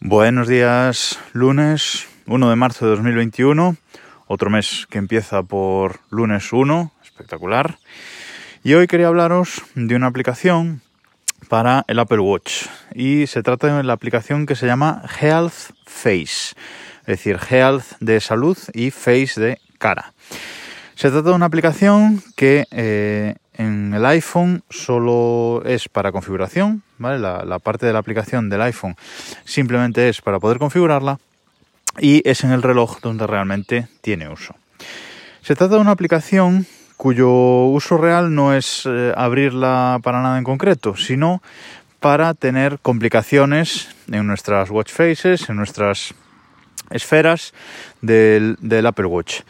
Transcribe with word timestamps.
Buenos 0.00 0.46
días, 0.46 1.18
lunes 1.32 2.06
1 2.28 2.50
de 2.50 2.54
marzo 2.54 2.84
de 2.84 2.92
2021, 2.92 3.76
otro 4.28 4.48
mes 4.48 4.86
que 4.88 4.98
empieza 4.98 5.42
por 5.42 5.98
lunes 6.08 6.52
1, 6.52 6.92
espectacular. 7.02 7.80
Y 8.62 8.74
hoy 8.74 8.86
quería 8.86 9.08
hablaros 9.08 9.60
de 9.74 9.96
una 9.96 10.06
aplicación 10.06 10.82
para 11.48 11.84
el 11.88 11.98
Apple 11.98 12.20
Watch 12.20 12.66
y 12.94 13.26
se 13.26 13.42
trata 13.42 13.76
de 13.76 13.82
la 13.82 13.92
aplicación 13.92 14.46
que 14.46 14.54
se 14.54 14.66
llama 14.66 15.02
Health 15.20 15.72
Face, 15.84 16.54
es 17.00 17.06
decir, 17.06 17.40
Health 17.50 17.96
de 17.98 18.20
salud 18.20 18.56
y 18.74 18.92
Face 18.92 19.40
de 19.40 19.58
cara. 19.78 20.14
Se 20.94 21.10
trata 21.10 21.30
de 21.30 21.34
una 21.34 21.46
aplicación 21.46 22.22
que 22.36 22.66
eh, 22.70 23.34
en 23.58 23.92
el 23.92 24.06
iPhone 24.06 24.62
solo 24.70 25.62
es 25.66 25.88
para 25.88 26.12
configuración, 26.12 26.82
¿vale? 26.96 27.18
La, 27.18 27.58
parte 27.58 27.86
de 27.86 27.92
la 27.92 27.98
aplicación 27.98 28.48
del 28.48 28.62
iPhone 28.62 28.96
simplemente 29.44 30.08
es 30.08 30.22
para 30.22 30.38
poder 30.38 30.58
configurarla 30.58 31.18
y 31.98 32.26
es 32.28 32.44
en 32.44 32.52
el 32.52 32.62
reloj 32.62 33.00
donde 33.00 33.26
realmente 33.26 33.88
tiene 34.00 34.28
uso. 34.28 34.54
Se 35.42 35.56
trata 35.56 35.74
de 35.74 35.80
una 35.80 35.90
aplicación 35.90 36.66
cuyo 36.96 37.30
uso 37.30 37.98
real 37.98 38.32
no 38.34 38.54
es 38.54 38.84
eh, 38.86 39.12
abrirla 39.16 39.98
para 40.02 40.22
nada 40.22 40.38
en 40.38 40.44
concreto, 40.44 40.96
sino 40.96 41.42
para 41.98 42.34
tener 42.34 42.78
complicaciones 42.78 43.88
en 44.10 44.26
nuestras 44.28 44.70
watch 44.70 44.92
faces, 44.92 45.48
en 45.48 45.56
nuestras 45.56 46.14
esferas 46.90 47.52
del, 48.02 48.56
del 48.60 48.86
Apple 48.86 49.06
Watch. 49.06 49.40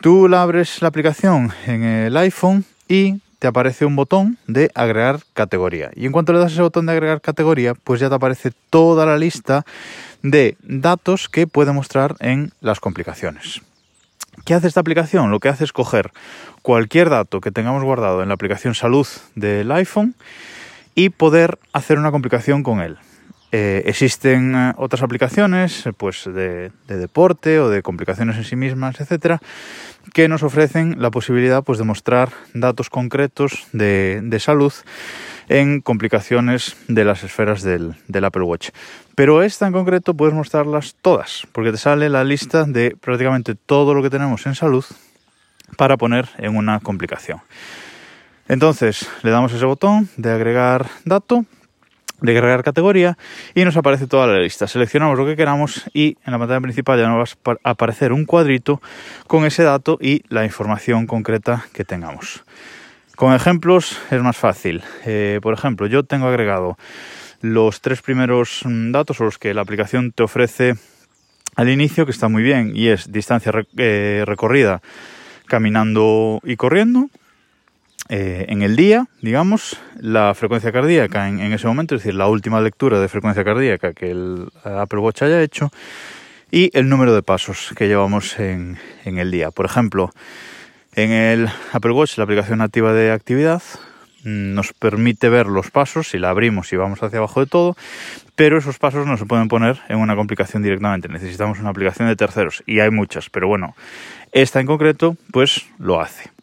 Tú 0.00 0.28
la 0.28 0.42
abres 0.42 0.82
la 0.82 0.88
aplicación 0.88 1.52
en 1.66 1.84
el 1.84 2.16
iPhone 2.16 2.64
y 2.88 3.20
te 3.38 3.46
aparece 3.46 3.84
un 3.84 3.96
botón 3.96 4.38
de 4.46 4.70
agregar 4.74 5.20
categoría. 5.32 5.90
Y 5.94 6.06
en 6.06 6.12
cuanto 6.12 6.32
le 6.32 6.40
das 6.40 6.52
ese 6.52 6.62
botón 6.62 6.86
de 6.86 6.92
agregar 6.92 7.20
categoría, 7.20 7.74
pues 7.74 8.00
ya 8.00 8.08
te 8.08 8.14
aparece 8.14 8.52
toda 8.70 9.06
la 9.06 9.16
lista 9.16 9.64
de 10.22 10.56
datos 10.62 11.28
que 11.28 11.46
puede 11.46 11.72
mostrar 11.72 12.16
en 12.20 12.52
las 12.60 12.80
complicaciones. 12.80 13.62
¿Qué 14.44 14.54
hace 14.54 14.68
esta 14.68 14.80
aplicación? 14.80 15.30
Lo 15.30 15.40
que 15.40 15.48
hace 15.48 15.64
es 15.64 15.72
coger 15.72 16.12
cualquier 16.62 17.10
dato 17.10 17.40
que 17.40 17.50
tengamos 17.50 17.82
guardado 17.82 18.22
en 18.22 18.28
la 18.28 18.34
aplicación 18.34 18.74
salud 18.74 19.06
del 19.34 19.70
iPhone 19.72 20.14
y 20.94 21.10
poder 21.10 21.58
hacer 21.72 21.98
una 21.98 22.10
complicación 22.10 22.62
con 22.62 22.80
él. 22.80 22.98
Eh, 23.50 23.84
existen 23.86 24.54
eh, 24.54 24.72
otras 24.76 25.02
aplicaciones 25.02 25.84
pues 25.96 26.24
de, 26.26 26.70
deporte 26.86 27.60
o 27.60 27.70
de 27.70 27.82
complicaciones 27.82 28.36
en 28.36 28.44
sí 28.44 28.56
mismas, 28.56 29.00
etcétera, 29.00 29.40
que 30.12 30.28
nos 30.28 30.42
ofrecen 30.42 31.00
la 31.00 31.10
posibilidad 31.10 31.64
pues, 31.64 31.78
de 31.78 31.84
mostrar 31.84 32.30
datos 32.52 32.90
concretos 32.90 33.66
de, 33.72 34.38
salud 34.38 34.72
en 35.48 35.80
complicaciones 35.80 36.76
de 36.88 37.04
las 37.04 37.24
esferas 37.24 37.62
del, 37.62 37.94
Apple 38.22 38.42
Watch. 38.42 38.68
Pero 39.14 39.42
esta 39.42 39.66
en 39.66 39.72
concreto 39.72 40.12
puedes 40.12 40.34
mostrarlas 40.34 40.94
todas, 41.00 41.46
porque 41.52 41.72
te 41.72 41.78
sale 41.78 42.10
la 42.10 42.24
lista 42.24 42.64
de 42.64 42.96
prácticamente 43.00 43.54
todo 43.54 43.94
lo 43.94 44.02
que 44.02 44.10
tenemos 44.10 44.46
en 44.46 44.54
salud 44.54 44.84
para 45.78 45.96
poner 45.96 46.28
en 46.36 46.54
una 46.54 46.80
complicación. 46.80 47.40
Entonces 48.46 49.08
le 49.22 49.30
damos 49.30 49.52
ese 49.54 49.64
botón 49.64 50.08
de 50.18 50.32
agregar 50.32 50.86
dato 51.04 51.46
de 52.20 52.32
agregar 52.32 52.62
categoría 52.62 53.16
y 53.54 53.64
nos 53.64 53.76
aparece 53.76 54.06
toda 54.06 54.26
la 54.26 54.38
lista. 54.38 54.66
Seleccionamos 54.66 55.16
lo 55.16 55.26
que 55.26 55.36
queramos 55.36 55.84
y 55.94 56.16
en 56.24 56.32
la 56.32 56.38
pantalla 56.38 56.60
principal 56.60 56.98
ya 56.98 57.08
nos 57.08 57.36
va 57.46 57.56
a 57.62 57.70
aparecer 57.70 58.12
un 58.12 58.24
cuadrito 58.24 58.80
con 59.26 59.44
ese 59.44 59.62
dato 59.62 59.98
y 60.00 60.22
la 60.28 60.44
información 60.44 61.06
concreta 61.06 61.66
que 61.72 61.84
tengamos. 61.84 62.44
Con 63.16 63.34
ejemplos 63.34 64.00
es 64.10 64.22
más 64.22 64.36
fácil. 64.36 64.82
Eh, 65.04 65.40
por 65.42 65.54
ejemplo, 65.54 65.86
yo 65.86 66.04
tengo 66.04 66.28
agregado 66.28 66.76
los 67.40 67.80
tres 67.80 68.02
primeros 68.02 68.62
mm, 68.64 68.92
datos 68.92 69.20
o 69.20 69.24
los 69.24 69.38
que 69.38 69.54
la 69.54 69.62
aplicación 69.62 70.12
te 70.12 70.22
ofrece 70.22 70.74
al 71.56 71.68
inicio, 71.68 72.04
que 72.04 72.12
está 72.12 72.28
muy 72.28 72.42
bien, 72.42 72.72
y 72.76 72.88
es 72.88 73.10
distancia 73.10 73.52
eh, 73.76 74.22
recorrida 74.24 74.80
caminando 75.46 76.40
y 76.44 76.54
corriendo, 76.54 77.08
eh, 78.10 78.46
en 78.48 78.62
el 78.62 78.74
día, 78.74 79.06
digamos, 79.20 79.78
la 80.00 80.32
frecuencia 80.34 80.72
cardíaca 80.72 81.28
en, 81.28 81.52
ese 81.52 81.66
momento, 81.66 81.94
es 81.94 82.02
decir, 82.02 82.14
la 82.14 82.26
última 82.26 82.60
lectura 82.60 83.00
de 83.00 83.08
frecuencia 83.08 83.44
cardíaca 83.44 83.92
que 83.92 84.10
el 84.10 84.48
Apple 84.64 85.00
Watch 85.00 85.22
haya 85.22 85.42
hecho 85.42 85.70
y 86.50 86.70
el 86.72 86.88
número 86.88 87.14
de 87.14 87.22
pasos 87.22 87.74
que 87.76 87.86
llevamos 87.86 88.38
en, 88.38 88.78
el 89.04 89.30
día. 89.30 89.50
Por 89.50 89.66
ejemplo, 89.66 90.10
en 90.94 91.10
el 91.10 91.48
Apple 91.72 91.92
Watch, 91.92 92.16
la 92.16 92.24
aplicación 92.24 92.60
nativa 92.60 92.94
de 92.94 93.12
actividad, 93.12 93.62
mm, 94.24 94.54
nos 94.54 94.72
permite 94.72 95.28
ver 95.28 95.46
los 95.46 95.70
pasos 95.70 96.08
si 96.08 96.18
la 96.18 96.30
abrimos 96.30 96.72
y 96.72 96.76
vamos 96.76 97.02
hacia 97.02 97.18
abajo 97.18 97.40
de 97.40 97.46
todo, 97.46 97.76
pero 98.36 98.56
esos 98.56 98.78
pasos 98.78 99.06
no 99.06 99.18
se 99.18 99.26
pueden 99.26 99.48
poner 99.48 99.80
en 99.90 99.98
una 99.98 100.16
complicación 100.16 100.62
directamente. 100.62 101.08
Necesitamos 101.08 101.58
una 101.58 101.70
aplicación 101.70 102.08
de 102.08 102.16
terceros 102.16 102.62
y 102.66 102.80
hay 102.80 102.90
muchas, 102.90 103.28
pero 103.28 103.48
bueno, 103.48 103.76
esta 104.32 104.60
en 104.60 104.66
concreto 104.66 105.14
pues 105.30 105.66
lo 105.78 106.00
hace. 106.00 106.37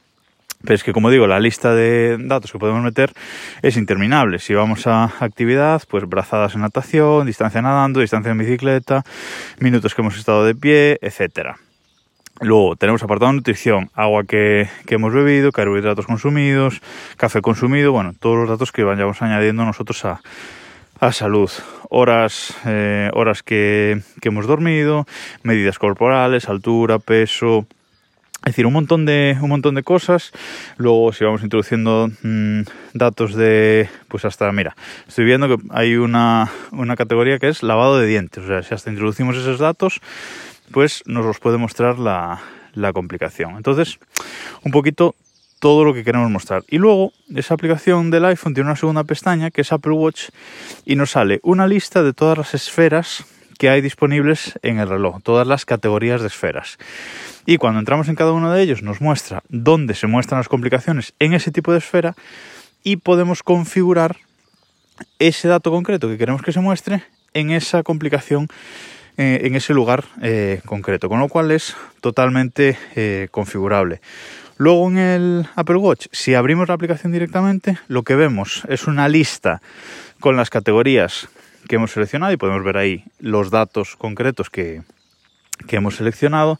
Pero 0.66 0.76
es 0.76 0.84
que, 0.84 0.94
como 0.94 1.09
digo, 1.09 1.28
la 1.28 1.40
lista 1.40 1.74
de 1.74 2.18
datos 2.20 2.52
que 2.52 2.59
podemos 2.59 2.84
meter 2.84 3.14
es 3.62 3.78
interminable. 3.78 4.40
Si 4.40 4.53
vamos 4.53 4.88
a 4.88 5.06
actividad, 5.20 5.81
pues 5.88 6.06
brazadas 6.06 6.56
en 6.56 6.62
natación, 6.62 7.28
distancia 7.28 7.62
nadando, 7.62 8.00
distancia 8.00 8.31
en 8.31 8.38
bicicleta, 8.38 9.03
minutos 9.59 9.94
que 9.94 10.02
hemos 10.02 10.18
estado 10.18 10.44
de 10.44 10.56
pie, 10.56 10.98
etcétera. 11.02 11.58
Luego 12.42 12.76
tenemos 12.76 13.02
apartado 13.02 13.31
de 13.31 13.38
nutrición, 13.38 13.90
agua 13.94 14.26
que, 14.26 14.68
hemos 14.88 15.14
bebido, 15.14 15.53
carbohidratos 15.53 16.06
consumidos, 16.06 16.82
café 17.16 17.42
consumido, 17.42 17.94
bueno, 17.94 18.14
todos 18.20 18.38
los 18.38 18.50
datos 18.50 18.74
que 18.74 18.84
vayamos 18.84 19.22
añadiendo 19.22 19.64
nosotros 19.64 20.03
a, 20.03 20.22
salud. 21.12 21.50
Horas, 21.90 22.58
eh, 22.66 23.09
horas 23.14 23.44
que, 23.44 24.02
que 24.20 24.30
hemos 24.30 24.47
dormido, 24.47 25.06
medidas 25.44 25.80
corporales, 25.80 26.50
altura, 26.50 27.00
peso, 27.00 27.68
es 28.46 28.52
decir, 28.52 28.68
un 28.68 28.74
montón 28.74 29.08
de, 29.08 29.36
un 29.42 29.50
montón 29.50 29.74
de 29.74 29.82
cosas. 29.82 30.32
Luego, 30.78 31.12
si 31.14 31.26
vamos 31.26 31.42
introduciendo 31.42 32.12
mm, 32.22 32.62
datos 32.94 33.34
de, 33.34 33.90
pues 34.08 34.24
hasta, 34.24 34.52
mira, 34.52 34.76
estoy 35.08 35.26
viendo 35.26 35.48
que 35.48 35.58
hay 35.72 35.96
una, 35.96 36.52
una, 36.72 36.96
categoría 36.96 37.40
que 37.40 37.48
es 37.48 37.64
lavado 37.64 37.98
de 37.98 38.06
dientes. 38.06 38.44
O 38.44 38.48
sea, 38.48 38.62
si 38.62 38.76
hasta 38.76 38.92
introducimos 38.92 39.36
esos 39.36 39.58
datos, 39.58 40.00
pues 40.72 41.02
nos 41.08 41.26
los 41.26 41.40
puede 41.40 41.58
mostrar 41.58 41.98
la, 41.98 42.40
la 42.76 42.94
complicación. 42.94 43.58
Entonces, 43.58 43.98
un 44.64 44.72
poquito 44.72 45.16
todo 45.58 45.84
lo 45.84 45.96
que 45.96 46.04
queremos 46.04 46.30
mostrar. 46.30 46.64
Y 46.70 46.78
luego, 46.78 47.14
esa 47.36 47.56
aplicación 47.56 48.12
del 48.12 48.26
iPhone 48.26 48.54
tiene 48.54 48.70
una 48.70 48.78
segunda 48.78 49.06
pestaña 49.06 49.50
que 49.50 49.62
es 49.62 49.72
Apple 49.72 49.94
Watch 49.94 50.30
y 50.86 50.96
nos 50.96 51.12
sale 51.12 51.40
una 51.42 51.66
lista 51.66 52.04
de 52.04 52.14
todas 52.14 52.38
las 52.38 52.54
esferas 52.54 53.26
que 53.58 53.70
hay 53.70 53.82
disponibles 53.82 54.60
en 54.62 54.80
el 54.80 54.90
reloj, 54.90 55.22
todas 55.24 55.48
las 55.48 55.66
categorías 55.66 56.22
de 56.22 56.28
esferas. 56.28 56.78
Y 57.46 57.58
cuando 57.58 57.80
entramos 57.80 58.08
en 58.08 58.16
cada 58.16 58.32
uno 58.32 58.52
de 58.52 58.62
ellos 58.62 58.82
nos 58.82 59.02
muestra 59.02 59.44
dónde 59.50 59.94
se 59.94 60.08
muestran 60.08 60.40
las 60.40 60.50
complicaciones 60.50 61.14
en 61.20 61.34
ese 61.34 61.52
tipo 61.52 61.72
de 61.72 61.80
esfera 61.80 62.16
y 62.84 62.98
podemos 62.98 63.44
configurar 63.44 64.18
ese 65.20 65.48
dato 65.48 65.72
concreto 65.72 66.08
que 66.08 66.18
queremos 66.18 66.42
que 66.42 66.52
se 66.52 66.60
muestre 66.60 67.04
en 67.34 67.52
esa 67.52 67.84
complicación 67.84 68.48
eh, 69.18 69.42
en 69.44 69.56
ese 69.56 69.74
lugar 69.74 70.04
eh, 70.22 70.62
concreto, 70.66 71.08
con 71.08 71.20
lo 71.20 71.30
cual 71.30 71.52
es 71.52 71.76
totalmente 72.02 72.78
eh, 72.96 73.30
configurable. 73.32 74.02
Luego 74.58 74.90
en 74.90 74.98
el 74.98 75.48
Apple 75.56 75.78
Watch, 75.78 76.08
si 76.12 76.34
abrimos 76.34 76.68
la 76.68 76.74
aplicación 76.74 77.14
directamente, 77.14 77.78
lo 77.88 78.04
que 78.04 78.16
vemos 78.16 78.64
es 78.68 78.88
una 78.88 79.08
lista 79.08 79.62
con 80.20 80.36
las 80.36 80.50
categorías 80.50 81.30
que 81.68 81.76
hemos 81.76 81.92
seleccionado 81.92 82.34
y 82.34 82.38
podemos 82.38 82.64
ver 82.64 82.78
ahí 82.78 83.06
los 83.20 83.52
datos 83.52 83.96
concretos 83.96 84.50
que, 84.50 84.81
hemos 85.70 85.96
seleccionado, 85.96 86.59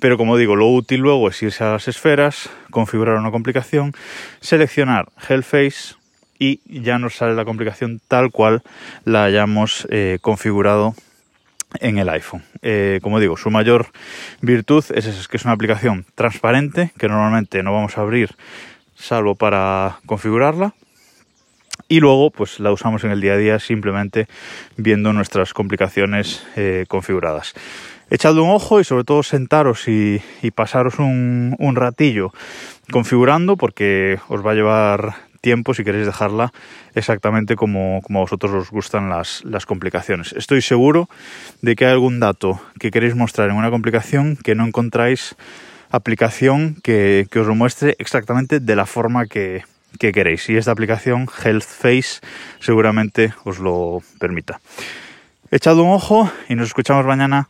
pero 0.00 0.16
como 0.16 0.36
digo, 0.36 0.56
lo 0.56 0.68
útil 0.68 1.00
luego 1.00 1.28
es 1.28 1.42
irse 1.42 1.64
a 1.64 1.72
las 1.72 1.88
esferas, 1.88 2.50
configurar 2.70 3.16
una 3.16 3.30
complicación, 3.30 3.92
seleccionar 4.40 5.08
Face 5.16 5.94
y 6.38 6.60
ya 6.66 6.98
nos 6.98 7.16
sale 7.16 7.34
la 7.34 7.44
complicación 7.44 8.00
tal 8.06 8.30
cual 8.30 8.62
la 9.04 9.24
hayamos 9.24 9.86
eh, 9.90 10.18
configurado 10.20 10.94
en 11.80 11.98
el 11.98 12.08
iPhone. 12.08 12.44
Eh, 12.62 13.00
como 13.02 13.18
digo, 13.18 13.36
su 13.36 13.50
mayor 13.50 13.88
virtud 14.40 14.84
es, 14.94 15.06
es 15.06 15.28
que 15.28 15.36
es 15.36 15.44
una 15.44 15.54
aplicación 15.54 16.06
transparente 16.14 16.92
que 16.98 17.08
normalmente 17.08 17.62
no 17.62 17.72
vamos 17.72 17.98
a 17.98 18.02
abrir 18.02 18.36
salvo 18.94 19.34
para 19.34 19.98
configurarla 20.06 20.74
y 21.94 22.00
luego 22.00 22.30
pues 22.30 22.58
la 22.58 22.72
usamos 22.72 23.04
en 23.04 23.12
el 23.12 23.20
día 23.20 23.34
a 23.34 23.36
día 23.36 23.58
simplemente 23.60 24.26
viendo 24.76 25.12
nuestras 25.12 25.54
complicaciones 25.54 26.44
eh, 26.56 26.86
configuradas. 26.88 27.54
Echadle 28.10 28.40
un 28.40 28.50
ojo 28.50 28.80
y 28.80 28.84
sobre 28.84 29.04
todo 29.04 29.22
sentaros 29.22 29.86
y, 29.86 30.20
pasaros 30.56 30.98
un, 30.98 31.72
ratillo 31.76 32.32
configurando 32.90 33.56
porque 33.56 34.18
os 34.28 34.44
va 34.44 34.50
a 34.50 34.54
llevar 34.54 35.14
tiempo 35.40 35.72
si 35.72 35.84
queréis 35.84 36.06
dejarla 36.06 36.52
exactamente 36.96 37.54
como, 37.54 38.00
como 38.02 38.18
a 38.18 38.22
vosotros 38.22 38.52
os 38.52 38.70
gustan 38.72 39.08
las, 39.08 39.44
complicaciones. 39.64 40.32
Estoy 40.32 40.62
seguro 40.62 41.08
de 41.62 41.76
que 41.76 41.86
hay 41.86 41.92
algún 41.92 42.18
dato 42.18 42.60
que 42.80 42.90
queréis 42.90 43.14
mostrar 43.14 43.50
en 43.50 43.56
una 43.56 43.70
complicación 43.70 44.36
que 44.36 44.56
no 44.56 44.66
encontráis 44.66 45.36
aplicación 45.92 46.74
que, 46.82 47.28
que 47.30 47.38
os 47.38 47.46
lo 47.46 47.54
muestre 47.54 47.94
exactamente 48.00 48.58
de 48.58 48.74
la 48.74 48.84
forma 48.84 49.26
que, 49.26 49.62
que 49.98 50.12
queréis. 50.12 50.48
Y 50.48 50.56
esta 50.56 50.72
aplicación 50.72 51.28
Health 51.44 51.64
Face 51.64 52.20
seguramente 52.60 53.34
os 53.44 53.58
lo 53.58 54.02
permita. 54.18 54.60
Echad 55.50 55.78
un 55.78 55.90
ojo 55.90 56.30
y 56.48 56.54
nos 56.54 56.68
escuchamos 56.68 57.06
mañana. 57.06 57.48